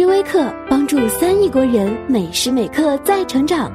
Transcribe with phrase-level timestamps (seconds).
[0.00, 3.70] 知微课帮助三亿国人每时每刻在成长。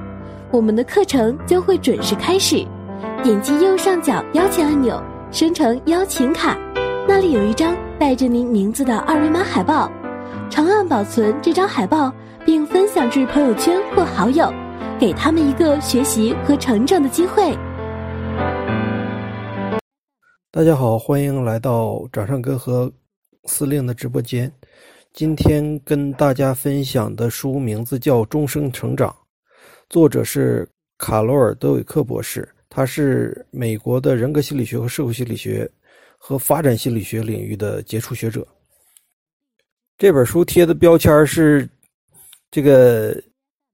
[0.52, 2.66] 我们的课程将会准时开始，
[3.22, 5.00] 点击右上角邀请按钮，
[5.32, 6.58] 生成邀请卡，
[7.08, 9.88] 那里有一张带着您名字的二维码海报，
[10.50, 12.12] 长按保存这张海报，
[12.44, 14.52] 并分享至朋友圈或好友，
[15.00, 17.56] 给他们一个学习和成长的机会。
[20.50, 22.92] 大家好，欢迎来到掌上哥和
[23.44, 24.52] 司令的直播间。
[25.16, 29.10] 今天跟大家分享的书名字叫《终生成长》，
[29.90, 35.72] 作者是卡罗尔·德韦克博士，他是美国的人格心理学和社会心理学
[36.18, 38.46] 和发展心理学领域的杰出学者。
[39.98, 41.66] 这本书贴的标签是
[42.52, 43.16] 这个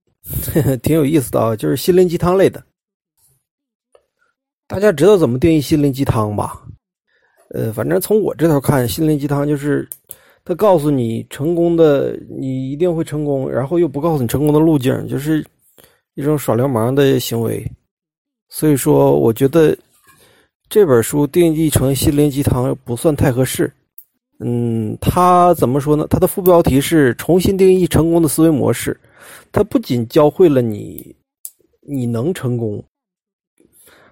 [0.83, 2.63] 挺有意思的啊，就是心灵鸡汤类的。
[4.67, 6.61] 大家知道怎么定义心灵鸡汤吧？
[7.49, 9.89] 呃，反正从我这头看，心灵鸡汤就是
[10.43, 15.45] 他告诉你成功的，你一定会成功，然后又不告诉你成功的路径，就是
[16.15, 17.65] 一种耍流氓的行为。
[18.49, 19.77] 所以说，我觉得
[20.67, 23.71] 这本书定义成心灵鸡汤不算太合适。
[24.39, 26.07] 嗯，他怎么说呢？
[26.09, 28.99] 他的副标题是“重新定义成功的思维模式”。
[29.53, 31.15] 他不仅教会了你
[31.87, 32.83] 你能成功。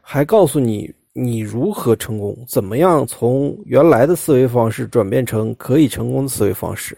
[0.01, 6.97] 还告诉你你如何成功，怎么样从原来的思维方式转变成可以成功的思维方式。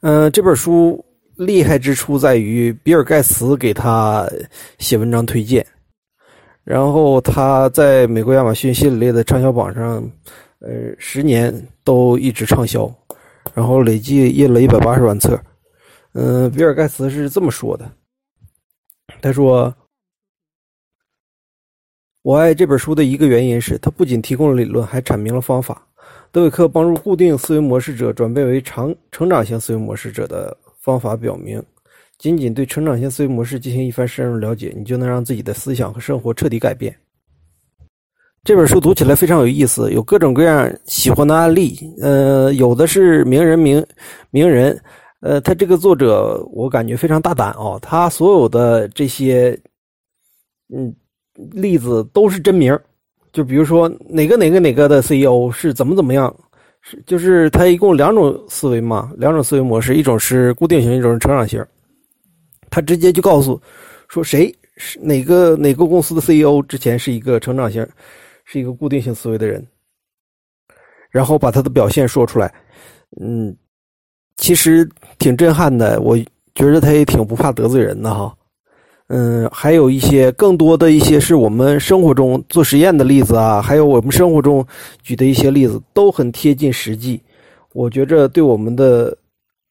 [0.00, 1.02] 嗯，这本书
[1.36, 4.28] 厉害之处在于比尔盖茨给他
[4.78, 5.64] 写文章推荐，
[6.64, 10.02] 然后他在美国亚马逊系列的畅销榜上，
[10.58, 11.54] 呃，十年
[11.84, 12.92] 都一直畅销，
[13.54, 15.40] 然后累计印了一百八十万册。
[16.14, 17.90] 嗯，比尔盖茨是这么说的，
[19.22, 19.72] 他说。
[22.22, 25.86] 我爱这本书的一个原因是，它不仅提供了理论，还阐明了方法。
[26.30, 31.62] 德韦克帮助固定思维模式者转变为长成长型思维模式者的方法表明，
[32.18, 36.94] 仅仅对成长型思维模式进行一番深入了解，你就能让自己的思想和生活彻底改变。
[38.44, 41.78] 这本书读起来非常有意思，有各种各样喜欢的案例。
[42.02, 43.84] 呃，有的是名人名
[44.28, 44.78] 名人，
[45.20, 49.58] 呃，他这个作者我感觉非常大胆哦，他所有的这些，
[50.68, 50.94] 嗯。
[51.50, 52.78] 例子都是真名
[53.32, 56.34] 就比如说哪个哪个哪个的 CEO 是怎么怎么样，
[56.80, 61.64] 是就是他一共两种思维嘛，两种思维模式，一种是固定型，一种是成长型。
[62.70, 63.60] 他直接就告诉
[64.08, 67.86] 说谁是哪个哪个公司的 CEO 之前是一个成长型，
[68.44, 69.64] 是一个固定型思维的人，
[71.10, 72.52] 然后把他的表现说出来。
[73.20, 73.56] 嗯，
[74.36, 76.16] 其实挺震撼的，我
[76.54, 78.34] 觉得他也挺不怕得罪人的哈。
[79.12, 84.64] 嗯，还有一些更多的一些是我们生活中做实验的例子啊，还有我们生活中
[85.02, 87.20] 举的一些例子都很贴近实际，
[87.72, 89.16] 我觉着对我们的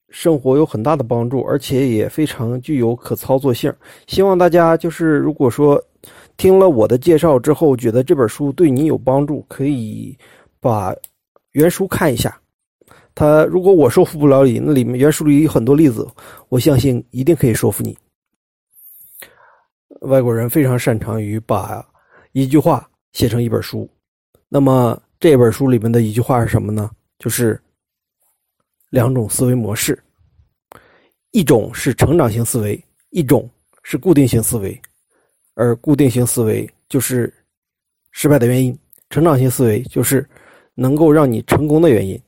[0.10, 3.74] 生活有很大的帮助，而且也非常具有可操作性。
[4.08, 5.82] 希望大家就是如果说
[6.36, 10.14] 听了我的介绍之后，觉得这本书对你有帮助，可以
[10.60, 10.94] 把
[11.54, 12.38] 原书看一下。
[13.16, 16.06] 他如果我说服不了你，那里面原书里有很多例子，
[16.50, 17.98] 我相信一定可以说服你。
[20.02, 21.86] 外国人非常擅长于把
[22.32, 23.90] 一句话写成一本书。
[24.48, 26.90] 那么这本书里面的一句话是什么呢？
[27.20, 27.60] 就是
[28.90, 30.02] 两种思维模式，
[31.32, 33.50] 一种是成长型思维，一种
[33.84, 34.80] 是固定型思维。
[35.56, 37.32] 而固定型思维就是
[38.12, 38.78] 失败的原因，
[39.10, 40.26] 成长型思维就是
[40.74, 42.20] 能够让你成功的原因。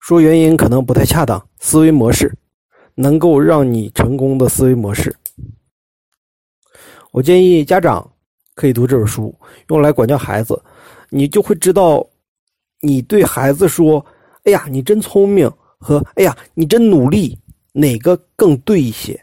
[0.00, 2.34] 说原因可能不太恰当，思维模式
[2.96, 5.14] 能够让你成功的思维模式。
[7.12, 8.10] 我建议家长
[8.54, 9.34] 可以读这本书，
[9.68, 10.60] 用来管教孩子，
[11.10, 12.04] 你就会知道，
[12.80, 14.04] 你对孩子说
[14.44, 17.38] “哎呀，你真聪明”和“哎呀，你真努力”
[17.72, 19.18] 哪个更对一些。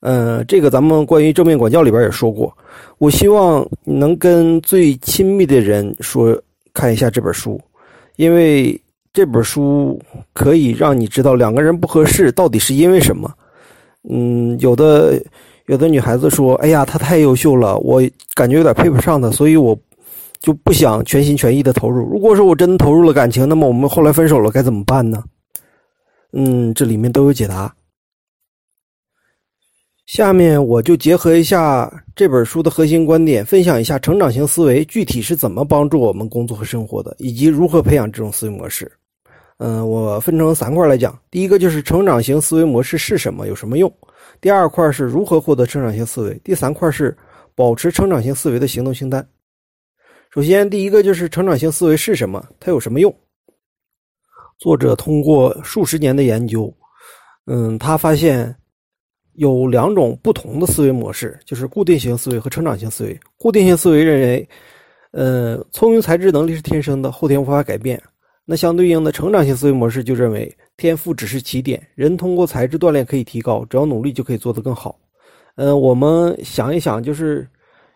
[0.00, 2.56] 呃，这个咱们关于正面管教里边也说过。
[2.98, 6.38] 我希望能跟最亲密的人说，
[6.74, 7.58] 看一下这本书，
[8.16, 8.78] 因为
[9.14, 9.98] 这本书
[10.34, 13.34] 可以让你知道两个人不合适到底是因为什么。
[14.10, 15.18] 嗯，有的。
[15.68, 18.02] 有的女孩子说：“哎呀，他太优秀了，我
[18.34, 19.78] 感觉有点配不上他，所以我
[20.40, 22.08] 就不想全心全意的投入。
[22.10, 25.22] 如果说我真的投入了感情，那么我们后来分手了该怎么办呢？”
[26.32, 27.74] 嗯，这里面都有解答。
[30.06, 38.90] 下面我就结合一下这本书的核心观点，分享一下成长型思维具体是怎么帮助我们工作和生活的，以及如何培养这种思维模式。
[39.58, 41.18] 嗯，我分成三块来讲。
[41.30, 43.92] 第一个就是成长型思维模式是什么，有什么用。
[44.40, 47.16] 第二块是如何获得成长型思维，第三块是
[47.54, 49.26] 保持成长型思维的行动清单。
[50.30, 53.14] 首先，第一个就是成长型思维是什么，它有什么用？
[54.58, 56.72] 作者通过数十年的研究，
[57.46, 58.54] 嗯，他发现
[59.34, 63.18] 有两种不同的思维模式，就是固定型思维和成长型思维。
[63.36, 64.48] 固定型思维认为，
[65.12, 68.02] 呃，聪明才智能力是天生的，后天无法改变。
[68.50, 74.98] 那相对应的成长型思维模式就认为，天赋只是起点，人通过才智锻炼可以提高，只要努力就可以做得更好。
[75.56, 77.46] 嗯，我们想一想，就是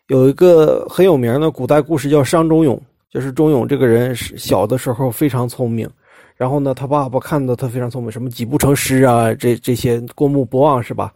[0.09, 2.79] 有一个很有名的古代故事叫商仲永，
[3.11, 5.89] 就是仲永这个人是小的时候非常聪明，
[6.37, 11.11] 然后呢，他爸爸看到他非常聪明，什么几步成诗啊，这这些过目不忘是吧？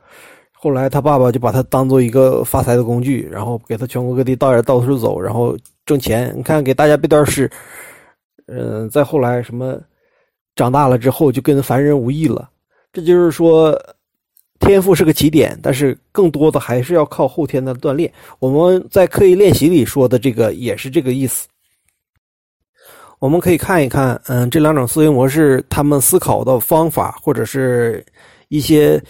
[0.54, 5.54] 后来他爸爸就把他当做一个发财的工具，然后给他全国各地到点到处走，然后
[5.84, 6.32] 挣钱。
[6.34, 7.50] 你看，给大家背段诗。
[8.46, 9.76] 嗯，再后来什么，
[10.54, 12.48] 长大了之后就跟凡人无异了。
[12.92, 13.76] 这就是说，
[14.60, 18.10] 天赋是个起点，但是更多的还是要靠后天的锻炼。
[18.38, 21.48] 我们在刻意练习里说的这个也是这个意思。
[23.18, 28.04] 我们可以看一看，嗯，这两种思维模式，他们思考的方法或者是
[28.48, 29.02] 一些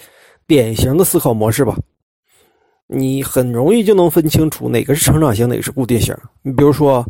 [0.46, 1.76] 典型的思考模式吧。
[2.86, 6.16] 你很容易就能分清楚哪个是成长型，哪个是固定型。
[6.40, 7.06] 你比如说。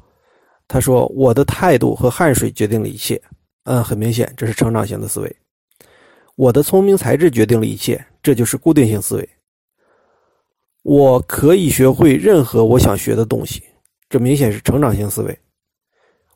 [0.68, 3.20] 他说：“我的态度和汗水决定了一切。”
[3.64, 5.36] 嗯，很明显，这是成长型的思维。
[6.36, 9.28] 我的聪明才智决定了一切，这就是固定型思维。
[10.82, 13.64] 我可以学会任何我想学的东西，
[14.08, 15.36] 这明显是成长型思维。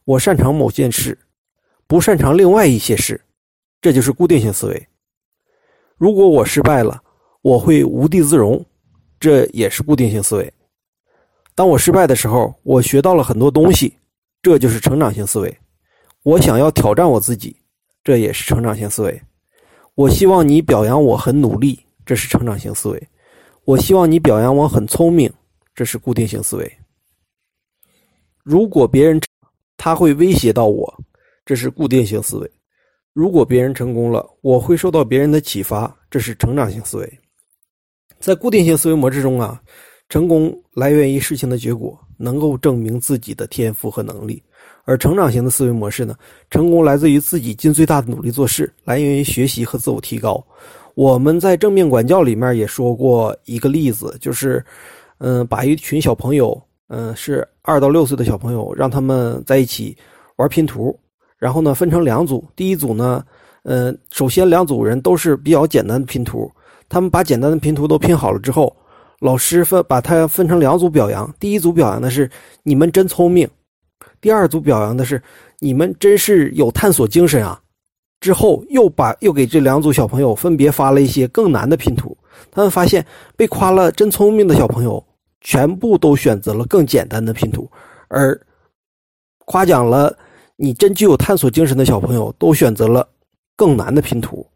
[0.05, 1.17] 我擅长某件事，
[1.87, 3.21] 不擅长另外一些事，
[3.81, 4.88] 这就是固定型思维。
[5.97, 7.00] 如果我失败了，
[7.43, 8.65] 我会无地自容，
[9.21, 10.53] 这也是固定型思维。
[11.55, 13.97] 当我失败的时候，我学到了很多东西。
[14.42, 15.58] 这就是成长型思维。
[16.22, 17.56] 我想要挑战我自己，
[18.02, 19.22] 这也是成长型思维。
[19.94, 23.08] 我希望你表扬我很努力，这是成长型思维。
[23.64, 25.32] 我希望你表扬我很聪明，
[25.75, 26.72] 这是固定型思维。
[28.42, 29.20] 如果别人
[29.76, 31.02] 他会威胁到我，
[31.44, 32.50] 这是固定型思维。
[33.12, 37.19] 如果别人成功了，我会受到别人的启发，这是成长型思维。
[38.19, 39.60] 在固定型思维模式中啊。
[40.08, 44.37] 成功来源于事情的结果，能够证明自己的天赋和能力；
[44.84, 46.14] 而成长型的思维模式呢？
[46.50, 50.44] 成功来自于自己尽最大的努力做事，来源于学习和自我提高。
[50.94, 54.62] 我们在正面管教里面也说过一个例子，就是，
[55.19, 59.96] 嗯，把一群小朋友，嗯，是二到六岁的小朋友，让他们在一起
[60.37, 60.94] 玩拼图，
[61.38, 63.25] 然后呢分成两组，第一组呢，
[63.62, 66.50] 嗯，首先两组人都是比较简单的拼图，
[66.87, 68.76] 他们把简单的拼图都拼好了之后。
[69.20, 72.28] 老师分把他分成两组表扬，第一组表扬的是
[72.62, 73.49] 你们真聪明，
[74.20, 75.22] 第二组表扬的是
[75.58, 77.61] 你们真是有探索精神啊。
[78.20, 82.17] 之后又把又给这两组小朋友分别发了一些更难的拼图，
[82.50, 83.05] 他们发现
[83.37, 85.02] 被夸了真聪明的小朋友
[85.40, 87.70] 全部都选择了更简单的拼图，
[88.08, 88.38] 而
[89.46, 90.14] 夸奖了
[90.56, 93.08] 你真具有探索精神的小朋友都选择了
[93.56, 94.46] 更难的拼图。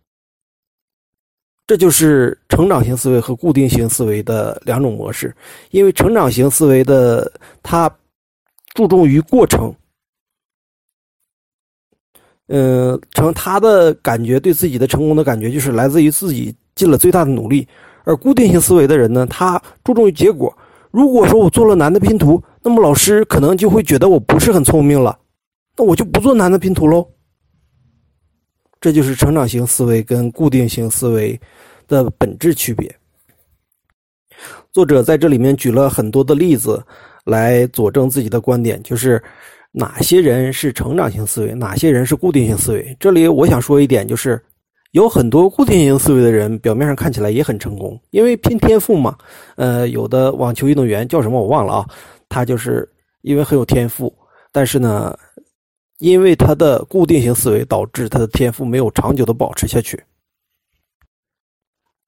[1.66, 5.34] 这就是成长型思维和固定型思维的两种模式，
[5.70, 7.32] 因为成长型思维的
[7.62, 7.90] 它
[8.75, 9.75] 注重于过程，
[12.49, 17.66] 嗯，成他的感觉对自己的成功的感觉就是来自于自己尽了最大的努力，
[18.05, 20.55] 而固定型思维的人呢，他注重于结果。
[20.90, 25.19] 如果说我做了难的拼图，那么老师可能就会觉得我不是很聪明了，
[25.78, 27.08] 那我就不做难的拼图喽。
[28.84, 31.40] 这就是成长型思维跟固定型思维
[31.88, 32.94] 的本质区别。
[34.75, 36.85] 作者在这里面举了很多的例子
[37.25, 39.18] 来佐证自己的观点，就是
[39.73, 42.94] 哪些人是成长型思维，哪些人是固定型思维。
[43.00, 44.38] 这里我想说一点，就是
[44.90, 49.16] 有很多固定型思维的人，表面上看起来也很成功，因为拼天赋嘛。
[49.56, 51.88] 呃，有的网球运动员叫什么我忘了啊，
[52.28, 52.87] 他就是
[53.23, 54.14] 因为很有天赋，
[54.52, 55.18] 但是呢。
[56.04, 59.99] 因为他的固定型思维导致他的天赋没有长久的保持下去。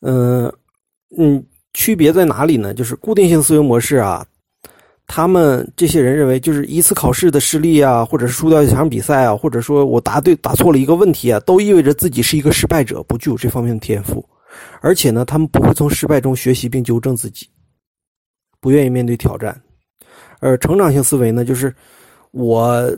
[0.02, 0.52] 嗯
[1.16, 2.74] 嗯，区别在哪里呢？
[2.74, 4.22] 就是固定性思维模式啊，
[5.06, 14.22] 他们这些人认为，就是一次考试的失利啊，或者是输掉一场比赛啊，或者说我答对答错了一个问题啊，都意味着自己是一个失败者，不具有这方面的天赋。
[14.82, 17.48] 而且呢，他们不会从失败中学习并纠正自己，
[18.60, 19.58] 不愿意面对挑战。
[20.38, 21.74] 而成长性思维呢，就是
[22.32, 22.94] 我。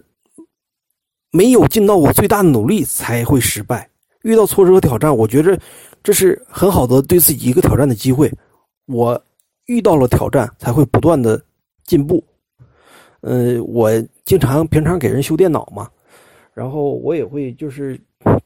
[1.31, 3.89] 没有尽到我最大的努力才会失败。
[4.23, 5.59] 遇到挫折和挑战，我觉着
[6.03, 8.31] 这是很好的对自己一个挑战的机会。
[8.87, 9.21] 我
[9.67, 11.41] 遇到了挑战，才会不断的
[11.85, 12.23] 进步。
[13.21, 13.91] 嗯，我
[14.25, 15.89] 经常平常给人修电脑嘛，
[16.53, 17.99] 然后我也会就是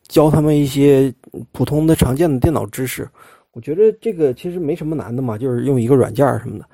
[0.09, 1.13] 教他们一些
[1.53, 3.09] 普通的常见的电脑知识。
[3.53, 6.65] 我觉得这个其实没什么难的嘛，就是用一个软件什么的。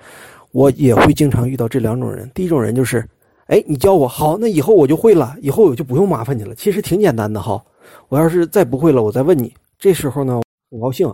[0.53, 2.31] 我也会经常遇到这两种人。
[2.35, 3.05] 第一种人就是。
[3.49, 6.55] 哎，你教我好，那以后我就会了，以后我就不用麻烦你了。
[6.55, 7.63] 其实挺简单的哈，
[8.09, 9.53] 我要是再不会了，我再问你。
[9.79, 11.13] 这时候呢，很高兴。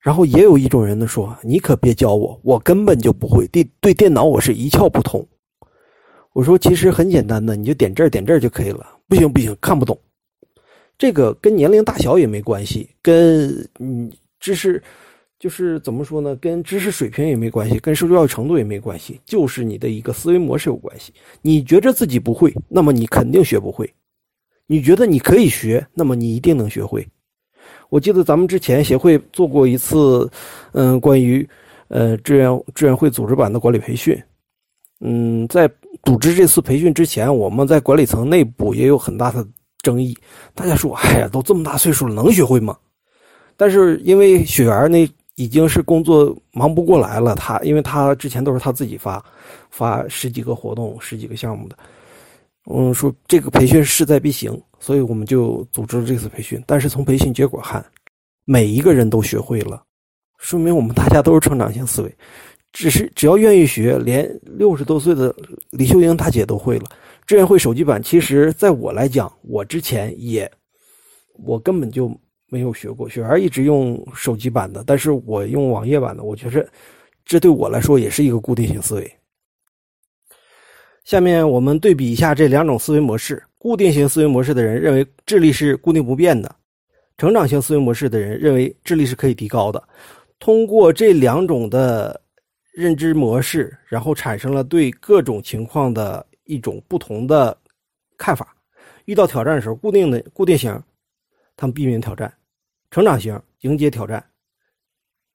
[0.00, 5.24] 然后也有一种人呢说：“你可别教我，我根本就不会对对电脑，我是一窍不通。”
[6.32, 9.96] 我说：“其实很简单的，你就点这儿点这儿就可以了。”不行不行，看不懂。
[10.96, 14.82] 这个跟年龄大小也没关系，跟嗯知识
[15.42, 16.36] 就是怎么说呢？
[16.36, 21.12] 跟知识水平也没关系，跟受教育程度也没关系，就是你的一个思维模式有关系。
[21.40, 23.84] 你觉着自己不会，那么你肯定学不会；
[24.68, 27.04] 你觉得你可以学，那么你一定能学会。
[27.88, 30.30] 我记得咱们之前协会做过一次，
[30.74, 31.44] 嗯，关于
[31.88, 34.16] 呃志愿志愿会组织版的管理培训。
[35.00, 35.68] 嗯，在
[36.04, 39.44] 组织这次培训之前，我们在管理层内部也有很大的
[39.80, 40.16] 争议。
[40.54, 42.78] 大家说：“哎呀，都这么大岁数了，能学会吗？”
[43.58, 49.24] 但是因为雪原那已经是工作忙不过来了，他因为他之前都是他自己发
[49.70, 51.76] 发十几个活动、十几个项目的。
[52.70, 56.62] 嗯，说这个培训势在必行，所以我们就组织了这次培训。
[56.66, 57.84] 但是从培训结果看，
[58.44, 59.82] 每一个人都学会了，
[60.38, 62.16] 说明我们大家都是成长型思维。
[62.72, 65.34] 只是只要愿意学，连六十多岁的
[65.70, 66.84] 李秀英大姐都会了。
[67.26, 70.50] 志愿会手机版，其实在我来讲，我之前也，
[71.44, 72.08] 我根本就
[72.52, 73.08] 没有学过。
[73.08, 76.68] 雪儿一直用手机版的，但是我用网页版的，我觉得
[77.24, 79.18] 这对我来说也是一个固定型思维。
[81.02, 86.54] 下面我们对比一下这两种思维模式：固定型思维模式的人认为智力是固定不变的；
[87.16, 89.82] 成长型思维模式的人认为智力是可以提高的。
[90.38, 92.20] 通过这两种的
[92.70, 97.56] 认知模式，然后产生了对各种情况的一种不同的
[98.18, 98.54] 看法。
[99.06, 100.70] 遇到挑战的时候，固定的固定型，
[101.56, 102.28] 他们避免挑战；
[102.92, 104.22] 成长型迎接挑战。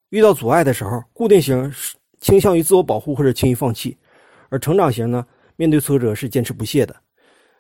[0.09, 1.73] 遇到阻碍的时候，固定型
[2.21, 3.97] 倾向于自我保护或者轻易放弃，
[4.49, 5.25] 而成长型呢？
[5.55, 6.95] 面对挫折是坚持不懈的，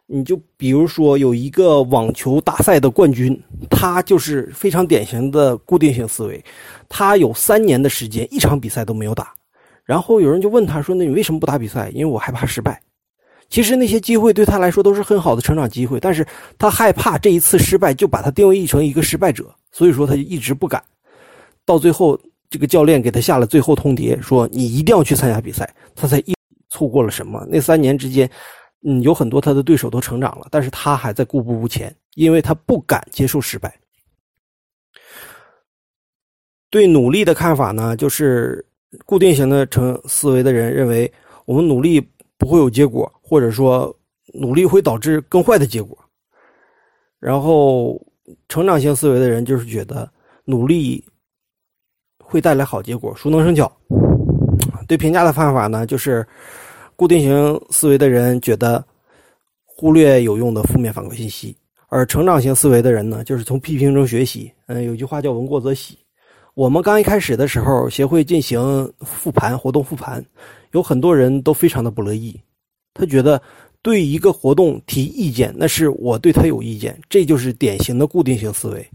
[0.05, 3.35] 你就比如说有一个网球大赛的冠军，
[3.71, 6.45] 他就是非常典型的固定型思维，
[6.87, 9.33] 他有三年的时间一场比赛都没有打，
[9.83, 12.79] 然后有人就问他说：“那你为什么不打比赛？”因为我害怕失败。
[13.49, 16.25] 其实那些机会对他来说都是很好的成长机会，但是
[16.57, 20.83] 他害怕这一次失败就把他定义成一个失败者，所以说他就一直不敢。
[21.65, 26.33] 到最后，这个教练给他下了最后通牒，说你一定要去参加比赛，他才一。
[26.69, 27.47] 错过了什么？
[27.49, 28.29] 那三年之间，
[28.85, 33.73] 嗯，有很多他的对手都成长了，但是他还在固步不前，因为他不敢接受失败。
[36.69, 38.63] 对努力的看法呢，就是
[39.05, 41.09] 固定型的成思维的人认为，
[41.45, 42.05] 我们努力
[42.37, 43.93] 不会有结果，或者说
[44.33, 45.97] 努力会导致更坏的结果。
[47.19, 48.01] 然后，
[48.47, 50.09] 成长型思维的人就是觉得
[50.45, 51.03] 努力
[52.23, 53.69] 会带来好结果，熟能生巧。
[54.87, 56.25] 对评价的方法呢，就是
[56.95, 58.81] 固定型思维的人觉得
[59.65, 61.53] 忽略有用的负面反馈信息，
[61.89, 64.49] 而成长型思维的人呢，就是从批评中学习。
[64.67, 65.97] 嗯，有句话叫“闻过则喜”。
[66.55, 70.23] 我们刚一开始的时候，协会进行复盘活动复盘，
[70.71, 72.39] 有很多人都非常的不乐意，
[72.97, 73.41] 他觉得
[73.81, 78.85] 对一个活动提意见，那是我对他有意见，这就是典型的固定型思维。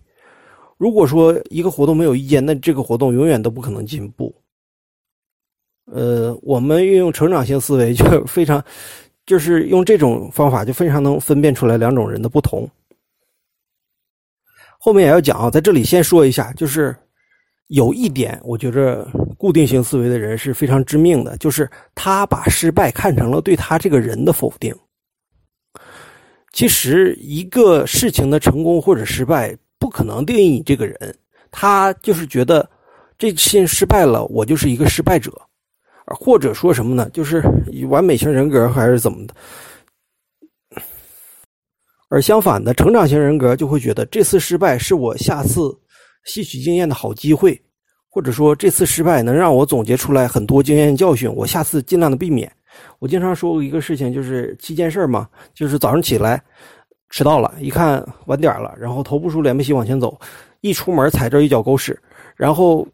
[0.77, 4.35] 如果说一个活动没有意见，那这个活动永远都不可能进步。
[5.87, 8.63] 呃，我们运用成长型思维就非常，
[9.27, 12.69] 就是用这种方法就非常能分辨出来两种人的不同。
[14.79, 16.95] 后面也要讲啊，在这里先说一下，就是
[17.69, 19.09] 有一点，我觉着
[19.43, 24.73] 固定型思维的人是非常致命的，就是他把失败看成了对他这个人的否定。
[26.53, 31.19] 其实，一个事情的成功或者失败不可能定义你这个人，
[31.51, 32.71] 他就是觉得
[33.19, 35.33] 这事情失败了，我就是一个失败者。
[36.07, 37.11] 或者说什么呢？
[37.13, 39.35] 就是以完美型人格还是怎么的？
[42.11, 45.63] 而相反的，成长型人格就会觉得这次失败是我下次
[46.27, 47.61] 吸取经验的好机会，
[48.15, 52.53] 或者说这次失败能让我总结出来很多经验教训，我下次尽量的避免。
[52.99, 56.39] 我经常说过一个事情，就是七件事嘛，就是早上起来
[57.09, 60.21] 迟到了，一看晚点了，然后头不梳脸不洗往前走，
[60.61, 61.99] 一出门踩着一脚狗屎，
[62.37, 62.87] 然后。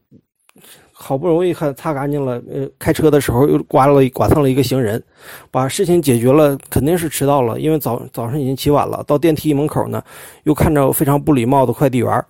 [1.00, 5.00] 好不容易看擦干净了，呃，开车的时候又刮了刮蹭了一个行人，
[5.48, 9.00] 把事情解决了，肯定是迟到了，因为早早上已经起晚了。
[9.06, 10.02] 到电梯门口呢，
[10.42, 12.24] 又看着非常不礼貌的快递员，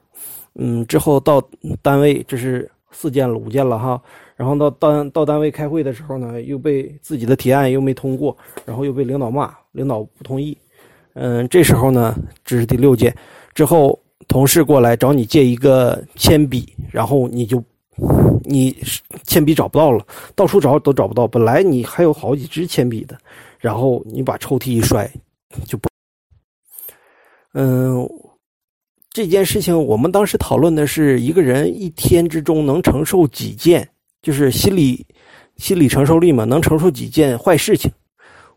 [0.56, 1.42] 嗯，之后到
[1.80, 4.02] 单位，这是四件了五件了哈。
[4.34, 10.56] 然后到单到单位开会的时候呢，又被自己的提案又没通过，然后又被领导骂，领导不同意。
[11.14, 13.14] 嗯，这时候呢，这是第六件。
[13.54, 17.62] 之后同事过来找你借一个铅笔，然后你就。
[18.44, 18.74] 你
[19.24, 21.26] 铅笔找不到了，到处找都找不到。
[21.26, 23.18] 本来你还有好几支铅笔的，
[23.58, 25.10] 然后你把抽屉一摔，
[25.66, 25.88] 就不。
[27.54, 28.08] 嗯，
[29.10, 33.88] 这件事情，我们当时讨论的是一个人一天之中能承受几件，
[34.22, 35.04] 就是心理
[35.56, 37.90] 心理承受力嘛，能承受几件坏事情。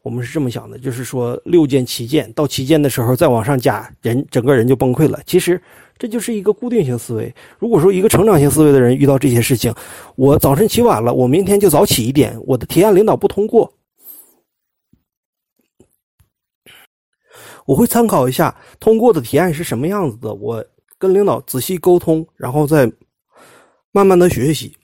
[0.04, 5.20] 我们是这么想的，就是说六件七件，到七件的时候再往上加，人整个人就崩溃了。
[5.28, 5.62] 其实
[5.98, 7.34] 这就是一个固定型思维。
[7.60, 9.74] 如果说一个成长型思维的人遇到这些事情，
[10.16, 12.36] 我早晨起晚了，我明天就早起一点。
[12.46, 13.72] 我的提案领导不通过，
[17.72, 20.62] 我会参考一下通过的提案是什么样子的，我
[20.98, 22.86] 跟领导仔细沟通，然后再
[23.94, 24.76] 慢慢的学习。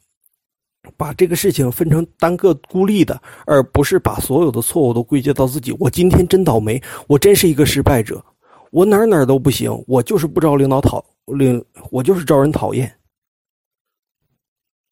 [0.95, 5.75] 把这个事情分成单个孤立的，而不是把所有的错误都归结到自己。
[5.81, 8.23] 我今天真倒霉，我真是一个失败者，
[8.71, 12.89] 我哪哪都不行，我就是不招领导讨领，我就是招人讨厌。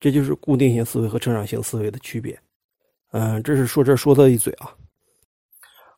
[0.02, 2.38] 这就是固定型思维和成长型思维的区别。
[3.12, 4.76] 嗯，这是说这说的一嘴啊。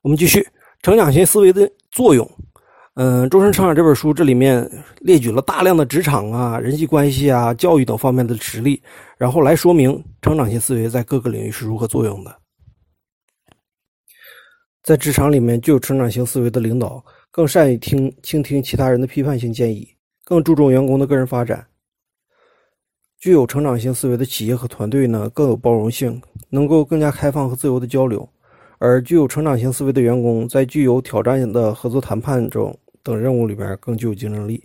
[0.03, 0.47] 我们继续，
[0.81, 2.29] 成长型思维的作用。
[2.99, 4.67] 嗯，《终身成长》这本书这里面
[5.01, 8.81] 列举了大量的职场啊、人际关系啊、教育等方面的实例，
[9.17, 12.35] 然后来说明成长型思维在各个领域是如何作用的。
[14.81, 19.87] 在职场里面，具有成长型思维的领导更善于听倾听其他人的批判性建议，
[20.23, 21.67] 更注重员工的个人发展。
[23.19, 26.19] 具有成长型思维的企业和团队呢，更有包容性，
[26.49, 28.27] 能够更加开放和自由的交流，
[28.77, 32.77] 而具有成长型思维的员工在具有挑战性的合作谈判中。
[33.03, 34.61] 等任务里边更具有竞争力，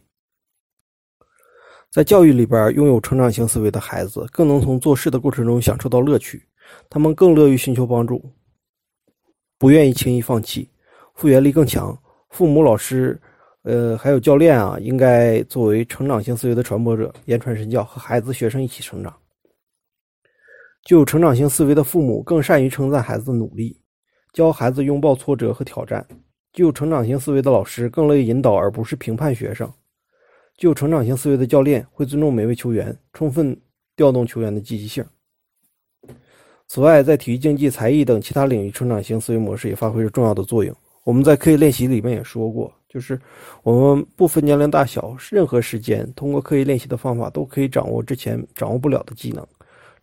[1.93, 6.43] 在教育里边拥有成长型思维的孩子更能从做事的过程中享受到乐趣，
[6.91, 8.21] 他们更乐于寻求帮助，
[9.59, 10.69] 不愿意轻易放弃，
[11.15, 11.97] 复原力更强。
[12.31, 13.17] 父母、老师，
[13.63, 19.15] 呃，还有教练啊，应该作为成长型思维的传播者，言传身教，和孩子、学生一起成长。
[20.85, 23.81] 具有成长型思维的父母更善于称赞孩子的努力，
[24.33, 26.07] 教孩子拥抱挫折和挑战。
[26.53, 29.67] 具有成长型思维的老师更乐意引导而不是评判学生；
[30.57, 33.59] 具有成长型思维的教练会尊重每位球员，充分
[33.97, 35.05] 调动球员的积极性。
[36.67, 40.75] 此外，在体育竞技、才艺等其他领域，成长型思维模式也发挥着重要的作用。
[41.05, 43.21] 我们在刻意练习里面也说过，就是
[43.63, 49.47] 我们不分年龄大小，任何时间，通过刻意练习的方法，都可以掌握之前掌握不了的技能。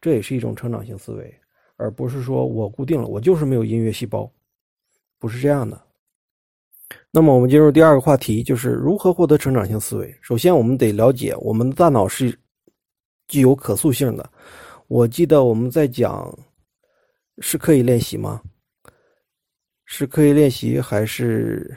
[0.01, 1.33] 这也是一种成长型思维，
[1.79, 4.31] 而不是说我固定了，我就是没有音乐细胞，
[5.17, 5.81] 不是这样的。
[7.09, 10.15] 那么我们进入第二个话题，就是如何获得成长性思维。
[10.21, 12.37] 首先，我们得了解我们的大脑是
[13.27, 14.29] 具有可塑性的。
[14.87, 16.31] 我记得我们在讲
[17.39, 18.41] 是刻意练习吗？
[19.85, 21.75] 是刻意练习还是？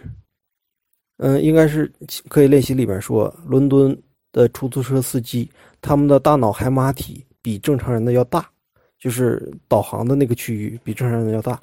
[1.18, 1.90] 嗯，应该是
[2.28, 3.96] 刻意练习里边说，伦敦
[4.32, 5.48] 的出租车司机
[5.80, 8.50] 他们的大脑海马体比正常人的要大，
[9.02, 11.60] 就是导航的那个区域比正常人要大。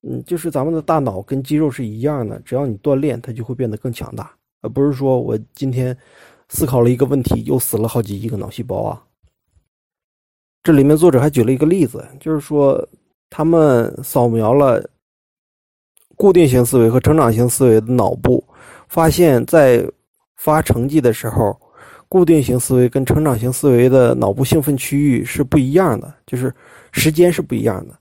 [0.00, 5.94] 嗯，就是咱们的大脑跟肌肉是一样的，只要你锻炼，它就会变得更强大，而不是说我今天
[6.48, 9.02] 思考了一个问题，又死了好几亿个脑细胞啊。
[10.62, 12.86] 这里面作者还举了一个例子，就是说
[13.28, 14.82] 他们扫描了
[16.16, 18.42] 固定型思维和成长型思维的脑部，
[18.88, 19.86] 发现，在
[20.36, 21.58] 发成绩的时候，
[22.08, 26.52] 固定型思维跟成长型思维的脑部兴奋区域是不一样的，就是
[26.92, 27.94] 时间是不一样的。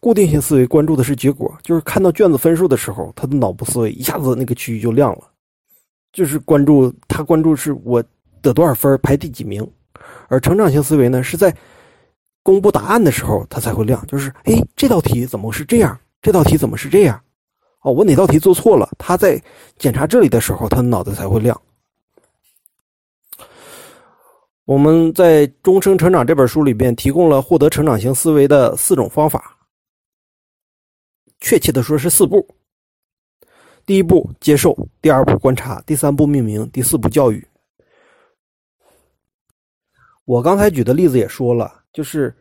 [0.00, 5.22] 固定型思维关注的是结果，就是看到卷子分数的时候，他的脑部思维一下子那个区域就亮了，
[6.12, 8.02] 就是关注他关注是我
[8.40, 9.68] 得多少分，排第几名。
[10.28, 11.52] 而成长型思维呢，是在
[12.44, 15.98] 公布答案的时候他才会亮，就是哎，这道题怎么是这样？
[16.22, 17.20] 这道题怎么是这样？
[17.82, 18.88] 哦，我哪道题做错了？
[18.98, 19.42] 他在
[19.78, 21.60] 检查这里的时候，他的脑子才会亮。
[24.68, 29.56] 我们在《终生成长》这本书里边提供了获得成长型思维的四种方法。
[31.40, 32.46] 确切的说是四步：
[33.86, 37.42] 第一步接受，第二步观察，第三步命名，第四步教育。
[40.26, 42.36] 我刚才举的例子也说了，就是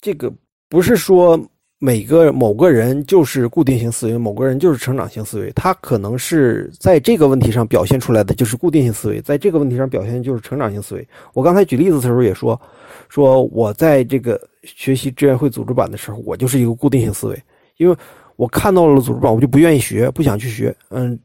[0.00, 0.32] 这个
[0.66, 1.38] 不是说
[1.82, 11.08] 每个某个人就是固定型思维，某个人就是成长型思维，他可能是在这个问题上表现出来的就是固定型思维，在这个问题上表现就是成长型思维。
[11.32, 12.60] 我刚才举例子的时候也说，
[13.08, 17.42] 说我在这个学习志愿会组织版的时候，我就是一个固定型思维，
[17.78, 17.96] 因为。
[18.36, 21.20] 我看到了组织版，我就不愿意学，不想去学，嗯，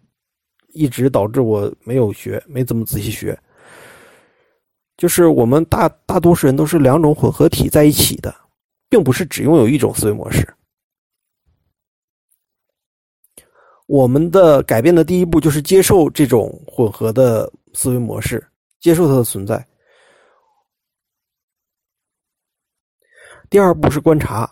[0.74, 3.40] 一直导致我没有学，没怎么仔细学。
[4.98, 8.36] 就是我们大大多数人都是两种混合体在一起的，
[8.96, 10.48] 并不是只拥有一种思维模式。
[13.88, 18.42] 我们的改变的第一步就是接受这种混合的思维模式，
[18.80, 19.68] 接受它的存在。
[23.50, 24.50] 第二步是观察。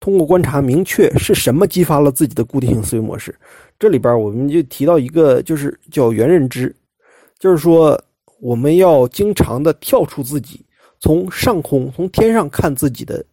[0.00, 3.34] 通过观察，明确是什么激发了自己的固定性思维模式。
[3.78, 6.76] 这里边我们就提到一个，就是叫原认知。
[7.38, 7.98] 就是说，
[8.38, 10.62] 我们要经常的跳出自己，
[11.00, 13.24] 从上空、从天上看自己的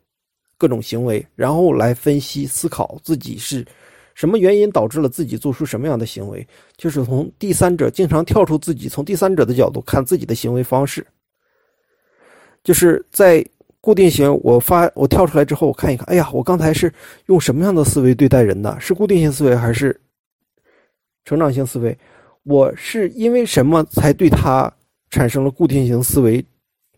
[0.58, 3.66] 各种行为，然后来分析思考自己是
[4.14, 6.48] 什么原因导致了自己做出什么样的行为。
[6.78, 11.06] 就是从第三者经常跳出自己，从第三者的角度看自己的行为方式。
[12.64, 13.46] 就是在
[13.82, 16.92] 固定型，我发我跳出来之后，我看一看，哎呀，我刚才是
[17.28, 18.80] 用什么样的思维对待人的？
[18.80, 20.00] 是固定型思维还是
[21.26, 21.96] 成长性思维？
[22.44, 24.72] 我是因为什么才对他
[25.10, 26.44] 产生了固定型思维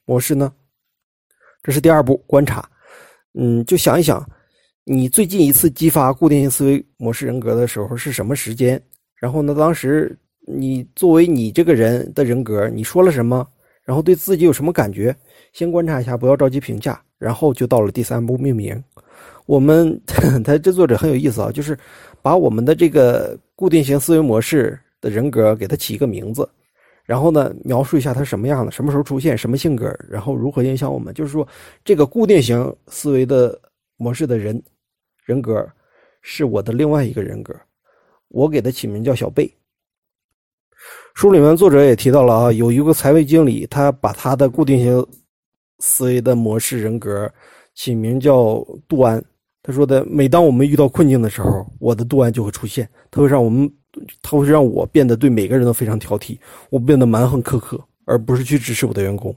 [0.06, 0.54] 模式呢？
[1.64, 2.70] 这是第二步观察。
[3.40, 4.28] 嗯，就想一想，
[4.84, 8.82] 你最近一次激发固定型思维模式人格的时候是什么时间？
[9.16, 13.48] 然后呢，当时你作为你这个人的人格，你说了什么？
[13.84, 15.16] 然后对自己有什么感觉？
[15.54, 17.00] 先观察一下，不要着急评价。
[17.20, 18.84] 然后就到了第三步命名。
[19.46, 20.00] 我们
[20.44, 21.78] 他这作者很有意思啊，就是
[22.22, 24.78] 把我们的这个固定型思维模式。
[25.00, 26.50] 的人格给他起一个名字，
[27.08, 31.14] 然后呢，描述一下他什么样的，什么时候出现，什么性格，然后如何影响我们。
[31.14, 31.48] 就是说，
[31.86, 33.58] 这个固定型思维的
[33.96, 34.62] 模式的人
[35.24, 35.66] 人格
[36.22, 37.56] 是我的另外一个人格，
[38.28, 39.50] 我给他起名叫小贝。
[41.16, 45.08] 书里面作者也提到了啊，有一个财位经理，他把他的固定型
[45.80, 47.32] 思维的模式人格
[47.74, 49.24] 起名叫杜安。
[49.64, 53.72] 他说的，每当我们遇到困境的时候，我的杜安就会出现，他会让我们。
[54.22, 56.38] 他会让我变得对每个人都非常挑剔，
[56.70, 59.36] 我变得蛮横苛刻，而不是去支持我的员工。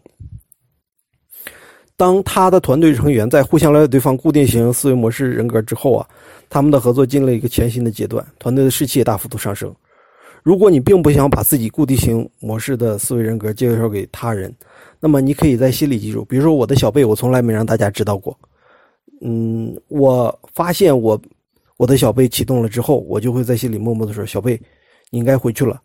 [1.96, 6.08] 当他的团队成员在互相了解对方固定型思维模式人格之后啊，
[6.48, 9.74] 他们的合作进了一个全新的阶段，团队的士气也大幅度上升。
[10.42, 14.50] 如果你并不想把自己固定型模式的思维人格介绍给他人，
[14.98, 18.34] 那么你可以在心里记住，比如说我的小贝，我从来没让大家知道过。
[19.20, 21.20] 嗯，我发现我。
[21.80, 24.60] 我的小贝启动了之后，我就会在心里默默的说：“小贝，
[25.08, 25.80] 你应该回去了。”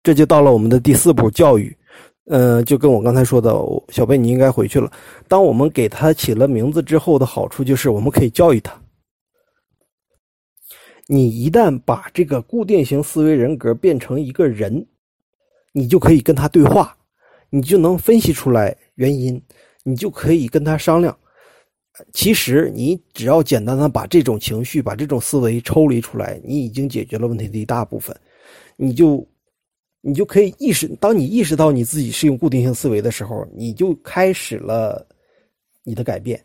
[0.00, 1.76] 这就到了我们的第四步教育，
[2.26, 3.52] 呃，就跟我刚才说的，
[3.88, 4.88] 小贝你应该回去了。
[5.26, 8.80] 当我们给他起了名字之后的好处就是，我们可以教育他。
[11.08, 14.86] 你一旦把这个固定型思维人格变成一个人，
[15.72, 16.96] 你就可以跟他对话，
[17.50, 19.42] 你就能分析出来原因，
[19.82, 21.18] 你就可以跟他商量。
[22.12, 28.16] 其实，你只要简单的把这种情绪、把这种思维抽离出来，你已经解决了问题的一大部分。
[28.76, 29.24] 你就，
[30.00, 35.06] 你就可以意识，当你意识到你自己是用固定性思维的时候，你就开始了
[35.84, 36.44] 你的改变。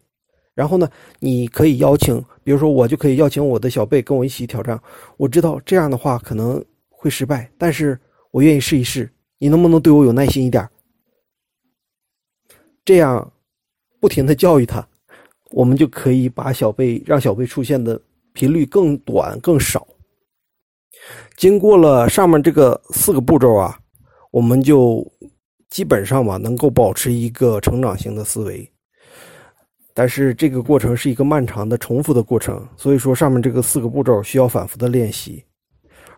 [0.53, 0.87] 然后呢，
[1.19, 4.79] 你可以邀请，比如说我就可以邀请我的小贝跟我一起挑战。
[5.17, 9.09] 我知道这样的话可能会失败，但是我愿意试一试。
[9.39, 10.69] 你能不能对我有耐心一点？
[12.85, 13.33] 这样，
[13.99, 14.87] 不停的教育他。
[15.51, 17.99] 我们就可以把小贝让小贝出现的
[18.33, 19.87] 频率更短更少。
[21.37, 23.77] 经过了上面这个四个步骤啊，
[24.31, 25.05] 我们就
[25.69, 28.69] 基本上吧能够保持一个成长型的思维。
[29.93, 35.43] 但是这个过程是一个漫长的重复的过程，所以说上面这个四个步骤需要反复的练习。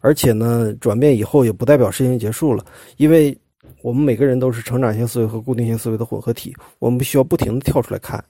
[0.01, 2.65] 而且呢，转变以后也不代表事情结束了，
[2.97, 3.35] 因为
[3.81, 8.23] 我们每个人都是成长型思维和固定型思维的混合体，我们需要不停的跳出来看。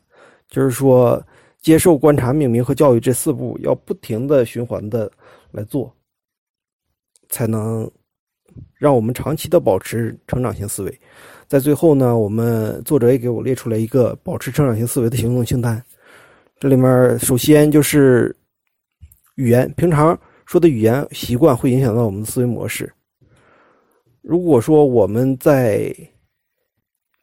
[0.52, 1.26] 就是说，
[1.62, 5.10] 接受、观察、命名和教育这四步要不停的循环的
[5.52, 5.92] 来做，
[7.30, 7.90] 才能
[8.78, 11.02] 让我们长期的保持成长型思维。
[11.48, 15.82] 在最后呢，我们作者也给我列出来一个保持成长型思维的行动清单。
[16.60, 18.36] 这里面首先就是
[19.36, 22.92] 语言，平常说的语言习惯会影响到我们的思维模式。
[24.22, 25.96] 如果说我们在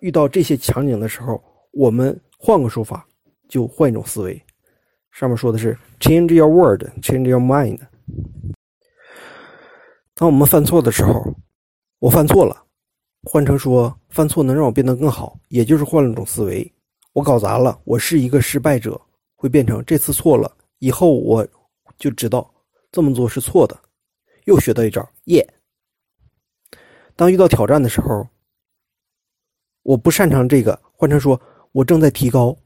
[0.01, 3.08] 遇到这些场景的时候，我们换个说法。
[3.49, 4.41] 就换一种思维，
[5.11, 7.81] 上面说的是 change your word, change your mind。
[10.15, 11.35] 当我们犯错的时候，
[11.99, 12.65] 我犯错了，
[13.23, 16.71] 换成说犯错能让我变得更好，也就是换了一种思维。
[17.13, 19.01] 我搞砸了，我是一个失败者，
[19.35, 21.47] 会变成这次错了，以后我
[21.97, 22.53] 就知道
[22.93, 23.79] 这么做是错的，
[24.45, 25.49] 又学到一招，耶。
[27.17, 28.29] 当遇到挑战的时候，
[29.83, 31.41] 我不擅长这个，换成说
[31.73, 32.57] 我正在提高。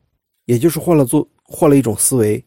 [0.44, 2.44] 也就是换了做换了一种思维，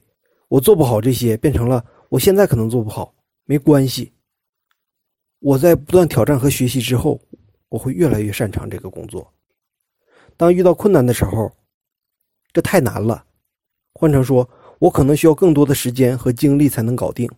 [0.47, 3.13] 我做不好这些，变成了我现在可能做不好，
[3.45, 4.11] 没关系。
[5.39, 7.19] 我在不断挑战和学习之后，
[7.69, 9.31] 我会越来越擅长这个工作。
[10.37, 11.51] 当遇到困难的时候，
[12.51, 13.23] 这太难了，
[13.93, 14.47] 换成说
[14.79, 17.29] 我可能需要更多的时间和精力才能搞定。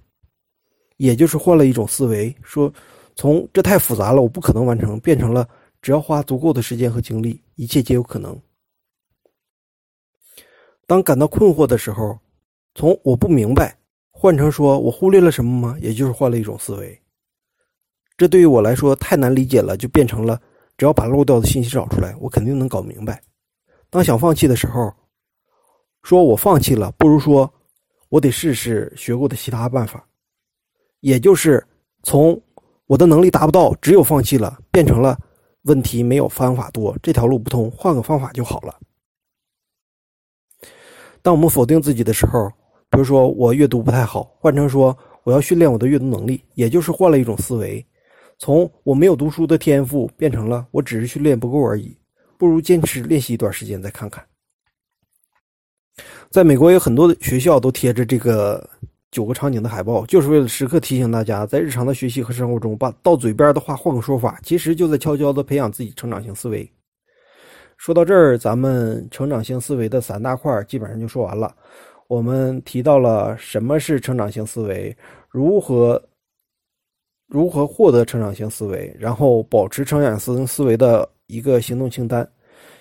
[0.97, 2.73] 也就是换了一种思维，说
[3.15, 5.47] 从这太复杂了，我不可能完成，变成了
[5.81, 8.39] 只要花足够的时间和精力，一切皆有可能。
[10.87, 12.17] 当感到困惑的时候，
[12.73, 13.77] 从我不明白
[14.09, 15.77] 换成说我忽略了什么吗？
[15.81, 16.97] 也就是换了一种思维。
[18.15, 20.41] 这对于我来说太难理解了，就变成了
[20.77, 23.21] 只要把漏掉的信息找出来，我肯定能搞明白。
[23.89, 24.91] 当想放弃的时候，
[26.03, 27.53] 说我放弃了，不如说
[28.07, 30.07] 我得试试学过的其他办法，
[31.01, 31.61] 也就是
[32.03, 32.41] 从
[32.85, 35.19] 我的能力达不到，只有放弃了，变成了
[35.63, 38.73] 问题没有方法多，这条路不通，换个方法就好了。
[41.27, 42.47] 当我们否定自己的时候，
[42.89, 47.85] 比如说我阅读不太好，换成说我要训练我的阅读能力，也就是换了一种思维。
[48.37, 51.93] 从我没有读书的天赋变成了我只是训练不够而已，
[52.37, 54.23] 不如坚持练习一段时间再看看。
[56.31, 58.65] 在美国有很多的学校都贴着这个
[59.11, 66.71] 九个场景的海报，就是为了时刻提醒大家，在日常的学习和生活中，把到嘴边的话换个说法，其实就在悄悄的培养自己成长型思维。
[67.77, 71.55] 说到这儿，咱们成长性思维的三大块基本上就说完了。
[72.07, 74.95] 我们提到了什么是成长性思维，
[75.29, 76.01] 如何。
[77.29, 82.25] 如何获得成长性思维，然后保持成长性思维的一个行动清单。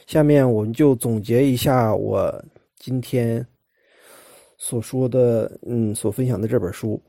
[0.06, 2.32] 下面我们就总结一下我
[2.78, 3.44] 今天
[4.56, 7.02] 所说的，嗯，所分享的这本书。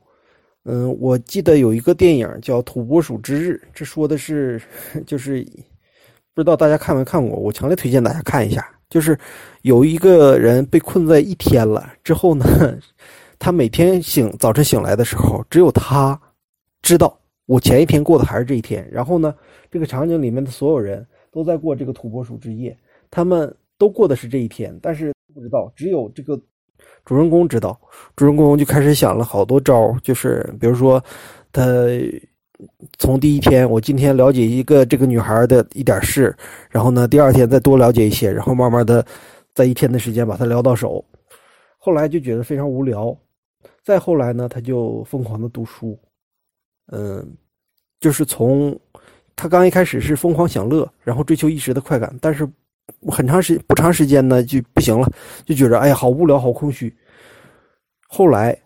[0.64, 4.60] 嗯，我记得有一个电影叫《土拨鼠之日》，这说的是，
[5.06, 5.46] 就是
[6.38, 8.64] 不知道大家看没看过，我强烈推荐大家看一下。
[8.88, 9.18] 就是
[9.62, 12.44] 有一个人被困在一天了之后呢，
[13.40, 16.16] 他每天醒早晨醒来的时候，只有他
[16.80, 17.18] 知道。
[17.46, 19.34] 我前一天过的还是这一天，然后呢，
[19.68, 22.78] 这个场景里面的所有人都在过这个土拨鼠之夜，
[23.10, 26.40] 他们都过的是这一天，但是不知道，只有这个
[27.04, 27.76] 主人公知道。
[28.14, 31.02] 主人公就开始想了好多招，就是比如说，
[31.50, 31.64] 他
[32.98, 36.36] 从第一天，我今天了解一个这个女孩的一点事，
[36.70, 39.04] 然后呢，第二天再多了解一些，然后慢慢的，
[39.54, 41.04] 在一天的时间把她聊到手，
[41.76, 43.16] 后来就觉得非常无聊，
[43.84, 45.98] 再后来呢，他就疯狂的读书。
[46.90, 47.36] 嗯，
[48.00, 48.78] 就是从
[49.36, 52.48] 他刚一开始是疯狂享乐，然后追求一时的快感，但是
[53.06, 55.08] 很长时不长时间呢就不行了，
[55.44, 56.92] 就觉得哎呀好无聊好空虚。
[58.08, 58.58] 后来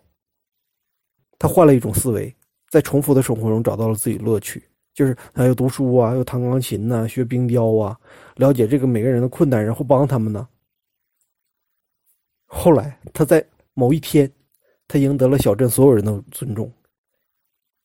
[1.37, 2.33] 他换了一种思维，
[2.73, 7.95] 在重复的生活中找到了自己乐趣，就是他又读书啊，又弹钢琴呐，学冰雕啊，
[8.37, 10.49] 了解这个每个人的困难，然后帮他们呢。
[12.47, 14.27] 后来他在某一天，
[14.87, 16.73] 他赢得了小镇所有人的尊重。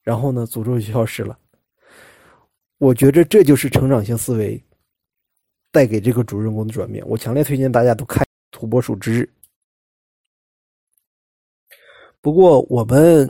[0.02, 1.38] 然后呢，诅咒就消失了。
[2.78, 4.58] 我觉着这就是成长性思维
[5.70, 7.06] 带给这个主人公的转变。
[7.06, 9.30] 我强烈推荐大家都看《土拨鼠之日》。
[12.22, 13.28] 不过我们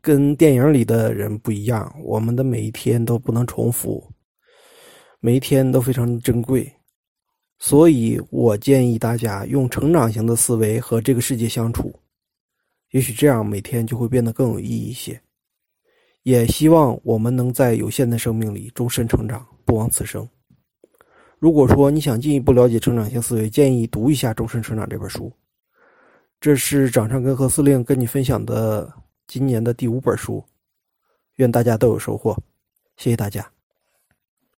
[0.00, 4.02] 跟电影里的人不一样，我们的每一天都不能重复，
[5.20, 6.70] 每一天都非常珍贵。
[7.58, 11.94] 所以我建议大家用成长型的思维和这个世界相处，
[12.92, 15.20] 也许这样每天就会变得更有意义一些。
[16.22, 20.26] 也希望我们能在有限的生命里终身成长，不枉此生。
[21.38, 25.32] 如果说你想进一步了解成长型思维，建议读一下《终身成长》这本书。
[26.40, 28.90] 这是掌上根何司令跟你分享的
[29.30, 30.44] 今年的第五本书，
[31.36, 32.36] 愿大家都有收获。
[32.96, 33.52] 谢谢大家。